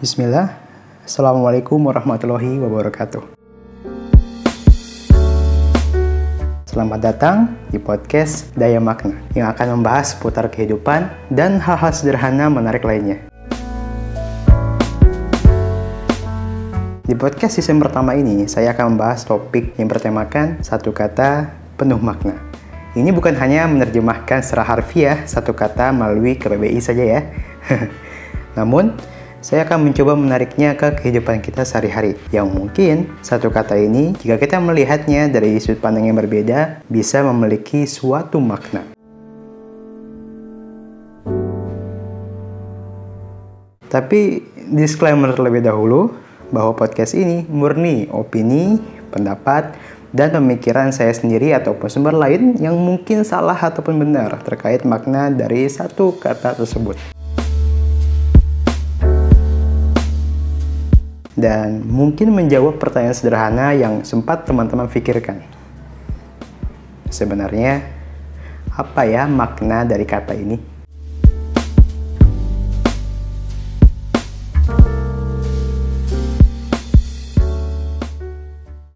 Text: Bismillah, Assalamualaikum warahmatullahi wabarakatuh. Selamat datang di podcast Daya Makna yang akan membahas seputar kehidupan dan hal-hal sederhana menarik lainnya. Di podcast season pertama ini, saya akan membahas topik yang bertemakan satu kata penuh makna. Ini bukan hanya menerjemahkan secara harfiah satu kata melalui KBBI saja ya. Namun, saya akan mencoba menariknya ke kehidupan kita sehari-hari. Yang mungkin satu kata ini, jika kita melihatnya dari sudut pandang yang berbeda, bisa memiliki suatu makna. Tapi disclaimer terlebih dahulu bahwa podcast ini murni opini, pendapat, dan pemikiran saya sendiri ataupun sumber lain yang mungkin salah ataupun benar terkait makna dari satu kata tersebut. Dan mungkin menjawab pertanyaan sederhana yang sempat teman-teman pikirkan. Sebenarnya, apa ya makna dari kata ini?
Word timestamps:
Bismillah, 0.00 0.56
Assalamualaikum 1.04 1.76
warahmatullahi 1.76 2.56
wabarakatuh. 2.56 3.36
Selamat 6.64 7.00
datang 7.04 7.52
di 7.68 7.76
podcast 7.76 8.48
Daya 8.56 8.80
Makna 8.80 9.20
yang 9.36 9.52
akan 9.52 9.76
membahas 9.76 10.16
seputar 10.16 10.48
kehidupan 10.48 11.04
dan 11.28 11.60
hal-hal 11.60 11.92
sederhana 11.92 12.48
menarik 12.48 12.80
lainnya. 12.80 13.20
Di 17.04 17.12
podcast 17.12 17.60
season 17.60 17.76
pertama 17.76 18.16
ini, 18.16 18.48
saya 18.48 18.72
akan 18.72 18.96
membahas 18.96 19.28
topik 19.28 19.76
yang 19.76 19.92
bertemakan 19.92 20.64
satu 20.64 20.96
kata 20.96 21.52
penuh 21.76 22.00
makna. 22.00 22.40
Ini 22.96 23.12
bukan 23.12 23.36
hanya 23.36 23.68
menerjemahkan 23.68 24.40
secara 24.40 24.64
harfiah 24.64 25.28
satu 25.28 25.52
kata 25.52 25.92
melalui 25.92 26.40
KBBI 26.40 26.80
saja 26.80 27.04
ya. 27.04 27.20
Namun, 28.56 28.96
saya 29.40 29.64
akan 29.64 29.88
mencoba 29.88 30.12
menariknya 30.12 30.76
ke 30.76 31.00
kehidupan 31.00 31.40
kita 31.40 31.64
sehari-hari. 31.64 32.12
Yang 32.28 32.48
mungkin 32.52 32.96
satu 33.24 33.48
kata 33.48 33.72
ini, 33.80 34.12
jika 34.20 34.36
kita 34.36 34.60
melihatnya 34.60 35.32
dari 35.32 35.56
sudut 35.56 35.80
pandang 35.80 36.12
yang 36.12 36.20
berbeda, 36.20 36.84
bisa 36.92 37.24
memiliki 37.24 37.88
suatu 37.88 38.36
makna. 38.36 38.84
Tapi 43.88 44.44
disclaimer 44.70 45.32
terlebih 45.32 45.64
dahulu 45.64 46.14
bahwa 46.52 46.76
podcast 46.76 47.16
ini 47.16 47.42
murni 47.48 48.06
opini, 48.12 48.78
pendapat, 49.08 49.72
dan 50.12 50.36
pemikiran 50.36 50.92
saya 50.92 51.16
sendiri 51.16 51.56
ataupun 51.56 51.88
sumber 51.88 52.14
lain 52.14 52.60
yang 52.60 52.76
mungkin 52.76 53.24
salah 53.24 53.56
ataupun 53.56 53.98
benar 53.98 54.36
terkait 54.44 54.84
makna 54.84 55.32
dari 55.32 55.66
satu 55.66 56.14
kata 56.18 56.60
tersebut. 56.60 57.19
Dan 61.38 61.82
mungkin 61.86 62.34
menjawab 62.34 62.78
pertanyaan 62.78 63.14
sederhana 63.14 63.74
yang 63.74 64.02
sempat 64.02 64.46
teman-teman 64.46 64.90
pikirkan. 64.90 65.42
Sebenarnya, 67.10 67.82
apa 68.70 69.02
ya 69.06 69.26
makna 69.26 69.82
dari 69.82 70.06
kata 70.06 70.34
ini? 70.34 70.69